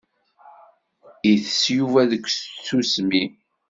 Itess 1.33 1.61
Yuba 1.77 2.01
deg 2.11 2.23
tsusmi. 2.65 3.23